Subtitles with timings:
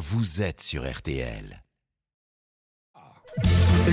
[0.00, 1.62] vous êtes sur RTL.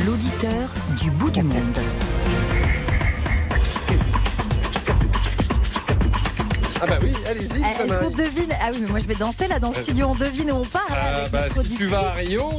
[0.05, 0.69] L'auditeur
[1.01, 1.79] du bout du monde.
[6.79, 7.61] Ah bah oui, allez-y.
[7.61, 10.07] Euh, Est-ce qu'on devine Ah oui, mais moi je vais danser là dans le studio.
[10.07, 10.87] On devine où on part.
[10.89, 12.49] Ah bah, si tu vas à Rio,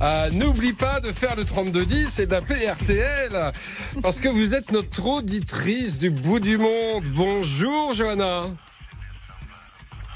[0.00, 3.52] euh, n'oublie pas de faire le 3210 et d'appeler RTL
[4.02, 7.04] parce que vous êtes notre auditrice du bout du monde.
[7.14, 8.46] Bonjour Johanna.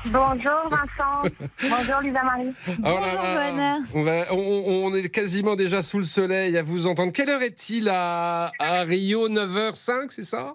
[0.06, 1.30] Bonjour Vincent.
[1.62, 2.50] Bonjour Lisa Marie.
[2.68, 3.24] Oh Bonjour.
[3.24, 3.78] Johanna.
[3.94, 7.12] On, on- on est quasiment déjà sous le soleil à vous entendre.
[7.12, 9.28] Quelle heure est-il à, à Rio?
[9.28, 10.54] 9h05, c'est ça?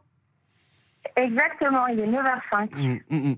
[1.15, 2.75] Exactement, il est 9h05.
[2.75, 3.35] Mm, mm, mm.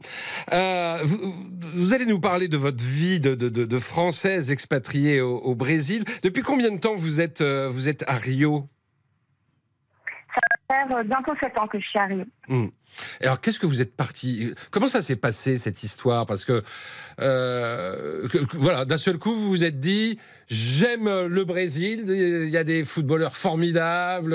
[0.53, 1.33] Euh, vous,
[1.75, 5.55] vous allez nous parler de votre vie de, de, de- de Française expatriée au, au
[5.55, 6.03] Brésil.
[6.23, 8.67] Depuis combien de temps vous êtes, euh, vous êtes à Rio?
[10.69, 12.25] Ça fait euh, bientôt 7 ans que je suis arrivée.
[12.47, 12.67] Hmm.
[13.21, 16.25] Alors, qu'est-ce que vous êtes parti Comment ça s'est passé cette histoire?
[16.27, 16.61] Parce que,
[17.19, 22.03] euh, que- que- voilà, d'un seul coup, vous vous êtes dit j'aime le Brésil.
[22.07, 24.33] Il y a des footballeurs formidables,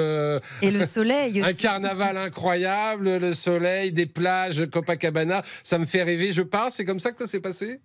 [0.62, 1.56] Et le soleil un aussi.
[1.62, 5.42] carnaval incroyable, le soleil, des plages, Copacabana.
[5.62, 6.32] Ça me fait rêver.
[6.32, 6.72] Je pars.
[6.72, 7.80] C'est comme ça que ça s'est passé?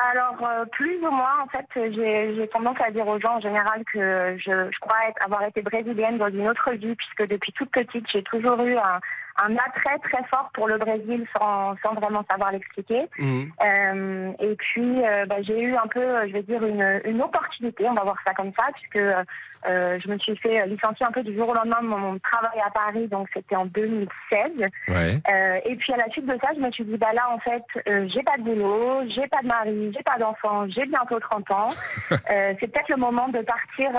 [0.00, 3.82] Alors, euh, plus ou moins, en fait, j'ai tendance à dire aux gens en général
[3.92, 7.70] que je, je crois être- avoir été brésilienne dans une autre vie, puisque depuis toute
[7.70, 9.00] petite, j'ai toujours eu un,
[9.44, 13.08] un attrait très fort pour le Brésil sans, sans vraiment savoir l'expliquer.
[13.18, 13.44] Hmm.
[13.62, 17.22] Euh, et puis, euh, bah, j'ai eu un peu, euh, je vais dire, une, une
[17.22, 21.12] opportunité, on va voir ça comme ça, puisque euh, je me suis fait licencier un
[21.12, 24.66] peu du jour au lendemain de mon, travail à Paris, donc c'était en 2016.
[24.88, 25.20] Ouais.
[25.32, 27.38] Euh, et puis à la suite de ça, je me suis dit, bah là, en
[27.38, 31.50] fait, j'ai pas de boulot, j'ai pas de mari, j'ai pas d'enfant, j'ai bientôt 30
[31.52, 31.68] ans.
[32.10, 33.90] C'est peut-être le moment de partir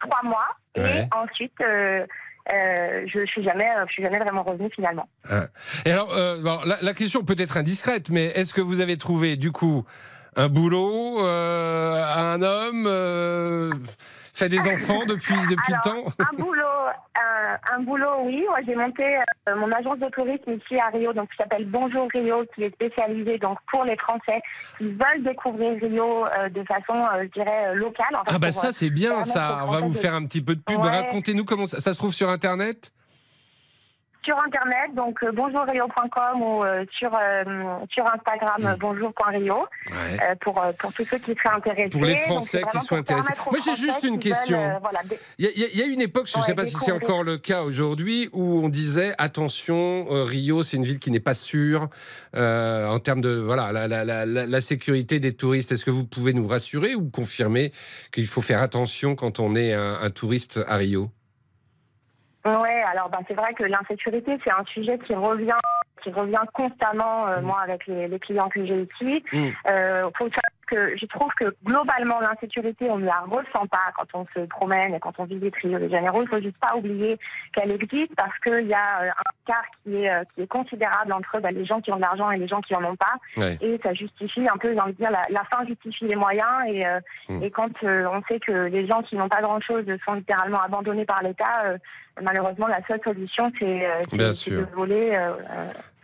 [0.00, 0.48] trois mois.
[0.76, 1.02] Ouais.
[1.02, 1.60] Et ensuite,
[2.52, 5.08] euh, je suis jamais, euh, je suis jamais vraiment revenue finalement.
[5.86, 6.36] Et alors, euh,
[6.80, 9.84] la question peut être indiscrète, mais est-ce que vous avez trouvé du coup
[10.36, 13.70] un boulot, euh, un homme, euh,
[14.34, 18.44] fait des enfants depuis depuis Alors, le temps Un boulot, euh, un boulot, oui.
[18.66, 19.04] J'ai monté
[19.48, 22.74] euh, mon agence de tourisme ici à Rio, donc qui s'appelle Bonjour Rio, qui est
[22.74, 24.40] spécialisée donc pour les Français
[24.78, 28.14] qui veulent découvrir Rio de façon, je dirais, locale.
[28.16, 29.64] en fait, Ah bah ça c'est bien ça.
[29.66, 30.80] On va vous faire un petit peu de pub.
[30.80, 30.88] Ouais.
[30.88, 32.90] Racontez-nous comment ça, ça se trouve sur internet.
[34.24, 37.44] Sur internet, donc euh, bonjourrio.com ou euh, sur euh,
[37.92, 38.66] sur Instagram Mm.
[38.66, 39.54] euh, bonjour.rio
[39.92, 41.88] euh, pour pour tous ceux qui seraient intéressés.
[41.90, 43.32] Pour les Français qui sont intéressés.
[43.50, 44.78] Moi, j'ai juste une veulent, question.
[44.80, 45.00] voilà,
[45.38, 47.22] Il y, a- il y une époque, je ne Ouais, sais pas si c'est encore
[47.24, 51.88] le cas aujourd'hui, où on disait attention, Rio, c'est une ville qui n'est pas sûre
[52.34, 55.72] en termes de voilà la, la- la- la- la sécurité des touristes.
[55.72, 57.72] Est-ce que vous pouvez nous rassurer ou confirmer
[58.12, 61.10] qu'il faut faire attention quand on est un, un touriste à Rio?
[62.44, 65.52] Ouais, alors bah, c'est vrai que l'insécurité, c'est un sujet qui revient
[66.02, 67.44] qui revient constamment, euh, Mm.
[67.44, 69.24] moi, avec les, les clients que j'ai ici.
[69.32, 69.48] Mm.
[69.70, 74.06] Euh, faut savoir que je trouve que globalement, l'insécurité, on ne la ressent pas quand
[74.14, 76.22] on se promène et quand on visite Rio de Janeiro.
[76.22, 77.18] Il faut juste pas oublier
[77.54, 81.12] qu'elle existe parce qu'il y a euh, un écart qui est, euh, qui est considérable
[81.12, 83.16] entre bah, les gens qui ont de l'argent et les gens qui en ont pas.
[83.36, 83.58] Ouais.
[83.60, 86.66] Et ça justifie un peu, j'ai envie de dire, la, la fin justifie les moyens.
[86.68, 87.42] Et, euh, Mm.
[87.42, 91.04] et quand euh, on sait que les gens qui n'ont pas grand-chose sont littéralement abandonnés
[91.04, 91.76] par l'État, euh,
[92.20, 95.16] malheureusement, la seule solution, c'est de voler.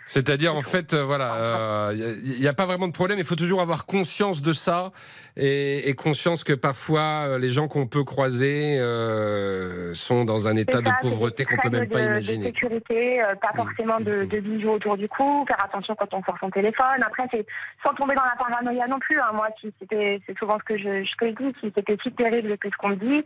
[0.09, 3.19] Euh, euh, C'est-à-dire, en fait, euh, voilà, il n'y a, pas vraiment de problème.
[3.19, 4.91] Il faut toujours avoir conscience de ça
[5.37, 10.57] et, et conscience que parfois, euh, les gens qu'on peut croiser euh, sont dans un
[10.57, 12.47] état de pauvreté qu'on peut même pas de- De imaginer.
[12.47, 13.57] sécurité, euh, pas Mm.
[13.57, 17.01] forcément de, de bijoux autour du cou, faire attention quand on sort son téléphone.
[17.07, 17.47] Après, c'est
[17.85, 19.19] sans tomber dans la paranoïa non plus.
[19.21, 19.31] hein.
[19.35, 22.11] Moi, si c'était, c'est souvent ce que je, ce que je dis, si c'était si
[22.13, 23.25] terrible que ce qu'on me dit,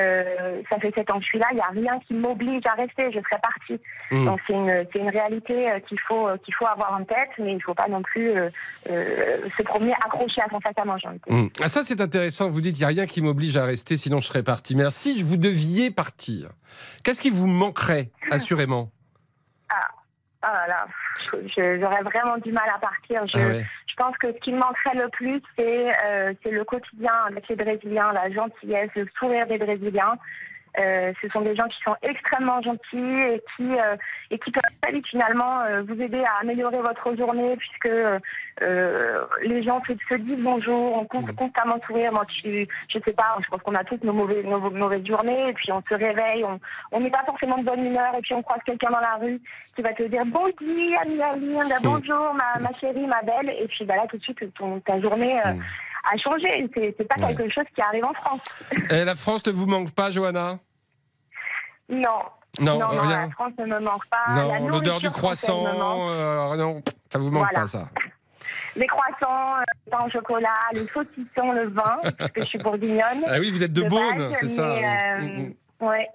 [0.00, 2.62] euh, ça fait sept ans que je suis là, il n'y a rien qui m'oblige
[2.66, 3.80] à rester, je serais partie.
[4.10, 4.24] Mm.
[4.26, 7.30] Donc c'est une, c'est une réalité euh, qu'il faut, euh, qu'il faut avoir en tête,
[7.38, 8.50] mais il ne faut pas non plus euh,
[8.90, 10.96] euh, se promener accroché à son sac à main.
[10.98, 11.44] j'ai envie de dire.
[11.44, 11.50] Mm.
[11.60, 12.48] Ah, ça, c'est intéressant.
[12.48, 14.74] Vous dites, il n'y a rien qui m'oblige à rester, sinon je serais parti.
[14.74, 16.50] Mais alors, si je vous deviez partir,
[17.04, 18.90] qu'est-ce qui vous manquerait, assurément?
[20.44, 20.86] Ah là là,
[21.56, 23.24] j'aurais vraiment du mal à partir.
[23.28, 23.64] Je, Ah ouais.
[23.86, 27.48] je pense que ce qui me manquerait le plus, c'est euh, c'est le quotidien avec
[27.48, 30.18] les Brésiliens, la gentillesse, le sourire des Brésiliens.
[30.78, 33.96] Euh, ce sont des gens qui sont extrêmement gentils et qui euh,
[34.30, 37.94] et qui peuvent très vite finalement euh, vous aider à améliorer votre journée puisque
[38.62, 42.12] euh, les gens se, se disent bonjour, on compte constamment sourire.
[42.12, 45.50] Moi, je, je sais pas, je pense qu'on a tous nos mauvaises, nos mauvaises journées
[45.50, 46.58] et puis on se réveille, on
[46.90, 49.40] on n'est pas forcément de bonne humeur et puis on croise quelqu'un dans la rue
[49.76, 50.52] qui va te dire bonjour,
[51.02, 54.80] Aline, bonjour ma, ma chérie, ma belle et puis bah là tout de suite ton,
[54.80, 55.60] ta journée euh, Mm.
[56.04, 56.68] A changé.
[56.74, 57.34] C'est pas Ouais.
[57.34, 58.42] quelque chose qui arrive en France.
[58.90, 60.58] Et la France ne vous manque pas, Johanna?
[61.88, 62.08] Non.
[62.60, 63.22] Non, non, non, rien.
[63.26, 64.58] la France ne me manque pas.
[64.68, 67.60] L'odeur du croissant, euh, non, ça vous manque Voilà.
[67.60, 67.88] pas ça.
[68.76, 72.58] les croissants, euh, le pain au chocolat, les saucissons, le vin, parce que je suis
[72.58, 73.24] bourguignonne.
[73.26, 74.74] Ah oui, vous êtes de, de Beaune, c'est ça.
[74.76, 76.08] euh, Mm, Ouais.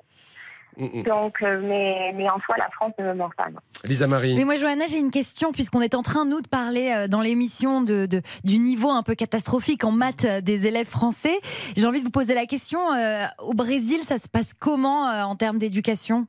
[0.77, 1.03] Mm, mm.
[1.03, 3.50] Donc, euh, mais, mais en soi, la France ne me manque pas.
[3.50, 3.59] non.
[3.83, 4.35] Lisa Marie.
[4.35, 7.21] Mais moi, Johanna, j'ai une question, puisqu'on est en train, nous, de parler euh, dans
[7.21, 11.39] l'émission de, de- du niveau un peu catastrophique en maths euh, des élèves français.
[11.75, 15.24] J'ai envie de vous poser la question, euh, au Brésil, ça se passe comment euh,
[15.24, 16.27] en termes d'éducation?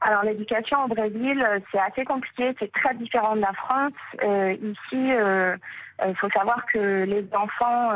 [0.00, 1.42] Alors, l'éducation au Brésil,
[1.72, 3.92] c'est assez compliqué, c'est très différent de la France.
[4.22, 5.10] Euh, ici,
[6.06, 7.92] il faut savoir que les enfants,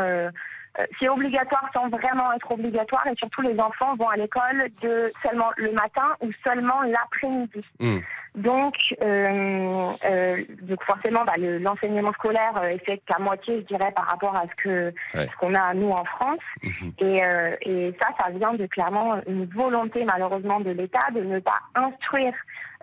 [1.00, 5.50] c'est obligatoire sans vraiment être obligatoire, et surtout les enfants vont à l'école de seulement
[5.56, 7.64] le matin ou seulement l'après-midi.
[7.80, 7.98] Mm.
[8.34, 13.74] Donc, euh, euh, donc forcément, bah, le- l'enseignement scolaire euh, est fait qu'à moitié, je
[13.74, 15.26] dirais, par rapport à ce que Ouais.
[15.26, 16.38] ce qu'on a nous en France.
[16.62, 16.92] Mhm.
[16.98, 21.40] Et, euh, et ça, ça vient de clairement une volonté malheureusement de l'État de ne
[21.40, 22.34] pas instruire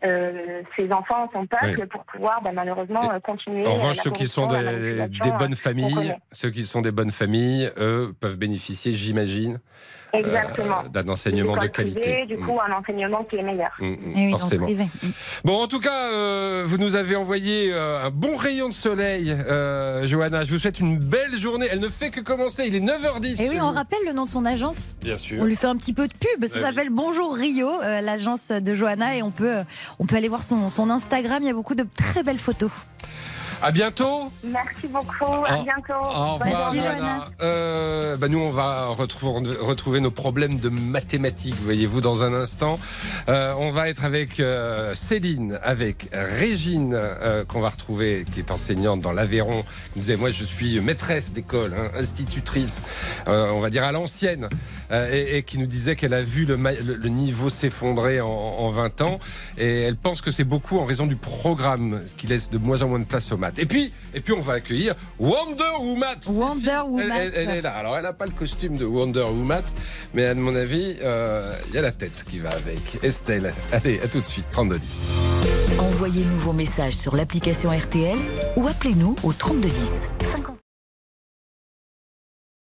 [0.06, 1.88] euh, ses enfants, son peuple, Oui.
[1.92, 3.66] pour pouvoir bah, malheureusement euh, continuer.
[3.66, 7.69] En revanche, ceux qui sont des, des bonnes familles, ceux qui sont des bonnes familles,
[7.78, 9.60] eux, peuvent bénéficier, j'imagine,
[10.13, 10.22] euh,
[10.94, 12.00] d'un enseignement de qualité.
[12.00, 13.72] privées, du Mm, coup, un enseignement qui est meilleur.
[13.80, 14.66] mm, mm, Eh oui, forcément.
[14.66, 14.86] privé.
[15.44, 19.30] Bon, en tout cas, euh, vous nous avez envoyé euh, un bon rayon de soleil,
[19.31, 20.44] euh, Johanna.
[20.46, 21.66] Je vous souhaite une belle journée.
[21.69, 22.63] Elle ne fait que commencer.
[22.66, 23.42] Il est 9h10.
[23.42, 23.75] Et oui, chez on vous.
[23.75, 25.42] rappelle le nom de son agence Bien sûr.
[25.42, 26.46] On lui fait un petit peu de pub.
[26.48, 29.56] Ça Eh s'appelle Bonjour Rio, euh, l'agence de Johanna, et on peut,
[30.00, 31.44] on peut aller voir son, Instagram.
[31.44, 32.72] Il y a beaucoup de très belles photos.
[33.66, 34.32] À bientôt.
[34.44, 35.44] Merci beaucoup.
[35.44, 35.94] À bientôt.
[36.00, 36.78] Au revoir, Merci.
[36.82, 37.24] Johanna.
[37.42, 42.78] Euh, bah, nous, on va retrouver, retrouver nos problèmes de mathématiques, voyez-vous, dans un instant.
[43.28, 48.52] Euh, on va être avec euh, Céline, avec Régine, euh, qu'on va retrouver, qui est
[48.52, 49.64] enseignante dans l'Aveyron.
[49.64, 52.84] qui nous disait, moi, je suis maîtresse d'école, hein, institutrice,
[53.28, 54.48] euh, on va dire à l'ancienne,
[54.92, 58.22] euh, et, et qui nous disait qu'elle a vu le, ma- le- le niveau s'effondrer
[58.22, 59.18] en, en 20 ans,
[59.58, 62.90] et elle pense que c'est beaucoup en raison du programme qui laisse de moins en
[62.90, 63.55] moins de place aux maths.
[63.57, 66.16] Et puis, et puis on va accueillir Wonder Woman.
[66.28, 67.12] Wonder Woman.
[67.12, 67.72] Elle, elle- elle est là.
[67.75, 69.63] Alors, elle n'a pas le costume de Wonder Woman,
[70.13, 73.00] mais à mon avis, euh, il y a la tête qui va avec.
[73.04, 75.10] Estelle, allez, à tout de suite, 3210.
[75.80, 78.18] Envoyez-nous vos messages sur l'application RTL
[78.56, 80.10] ou appelez-nous au 3210.